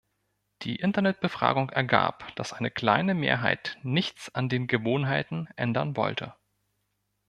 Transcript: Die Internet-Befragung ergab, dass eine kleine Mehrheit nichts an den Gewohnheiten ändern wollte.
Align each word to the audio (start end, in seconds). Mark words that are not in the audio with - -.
Die 0.63 0.77
Internet-Befragung 0.77 1.69
ergab, 1.69 2.35
dass 2.35 2.53
eine 2.53 2.71
kleine 2.71 3.13
Mehrheit 3.13 3.77
nichts 3.83 4.33
an 4.33 4.49
den 4.49 4.65
Gewohnheiten 4.65 5.47
ändern 5.57 5.95
wollte. 5.95 6.33